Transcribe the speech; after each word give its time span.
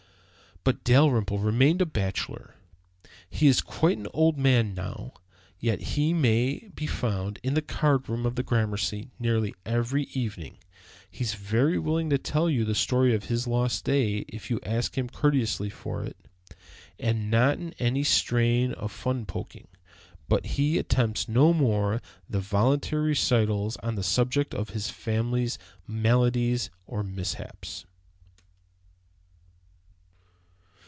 But 0.63 0.83
Dalrymple 0.83 1.39
remained 1.39 1.81
a 1.81 1.87
bachelor. 1.87 2.53
He 3.27 3.47
is 3.47 3.61
quite 3.61 3.97
an 3.97 4.05
old 4.13 4.37
man 4.37 4.75
now, 4.75 5.13
yet 5.59 5.81
he 5.81 6.13
may 6.13 6.69
be 6.75 6.85
found 6.85 7.39
in 7.41 7.55
the 7.55 7.63
card 7.63 8.07
room 8.07 8.27
of 8.27 8.35
the 8.35 8.43
Gramercy 8.43 9.09
nearly 9.17 9.55
every 9.65 10.03
evening. 10.13 10.59
He 11.09 11.23
is 11.23 11.33
very 11.33 11.79
willing 11.79 12.11
to 12.11 12.19
tell 12.19 12.47
you 12.47 12.63
the 12.63 12.75
story 12.75 13.15
of 13.15 13.23
his 13.23 13.47
"lost 13.47 13.85
day" 13.85 14.17
if 14.27 14.51
you 14.51 14.59
ask 14.61 14.95
him 14.99 15.09
courteously 15.09 15.71
for 15.71 16.03
it, 16.03 16.15
and 16.99 17.31
not 17.31 17.57
in 17.57 17.73
any 17.79 18.03
strain 18.03 18.71
of 18.73 18.91
fun 18.91 19.25
poking; 19.25 19.67
but 20.29 20.45
he 20.45 20.77
attempts 20.77 21.27
no 21.27 21.53
more 21.53 22.03
voluntary 22.29 23.07
recitals 23.07 23.77
on 23.77 23.95
the 23.95 24.03
subject 24.03 24.53
of 24.53 24.69
his 24.77 24.91
"family's" 24.91 25.57
maladies 25.87 26.69
or 26.85 27.01
mishaps. 27.01 27.85